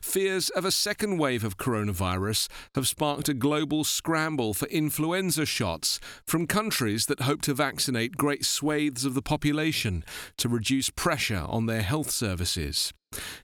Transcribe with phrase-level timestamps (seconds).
[0.00, 6.00] Fears of a second wave of coronavirus have sparked a global scramble for influenza shots
[6.26, 10.04] from countries that hope to vaccinate great swathes of the population
[10.36, 12.92] to reduce pressure on their health services.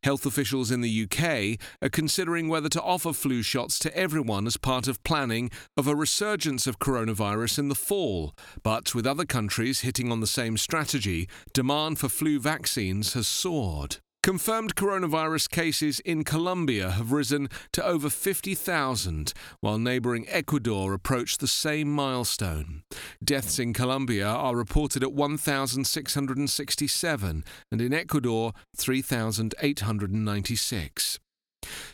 [0.02, 4.56] Health officials in the UK are considering whether to offer flu shots to everyone as
[4.56, 8.34] part of planning of a resurgence of coronavirus in the fall.
[8.62, 13.98] But with other countries hitting on the same strategy, demand for flu vaccines has soared.
[14.24, 21.46] Confirmed coronavirus cases in Colombia have risen to over 50,000, while neighbouring Ecuador approached the
[21.46, 22.84] same milestone.
[23.22, 31.18] Deaths in Colombia are reported at 1,667, and in Ecuador, 3,896.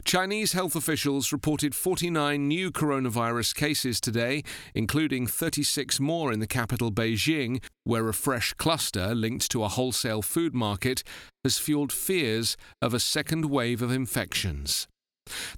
[0.05, 4.43] Chinese health officials reported 49 new coronavirus cases today,
[4.75, 10.23] including 36 more in the capital Beijing, where a fresh cluster linked to a wholesale
[10.23, 11.03] food market
[11.45, 14.87] has fueled fears of a second wave of infections.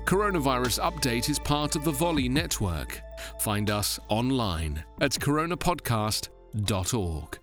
[0.06, 3.02] Coronavirus Update is part of the Volley Network.
[3.40, 7.40] Find us online at coronapodcast.org.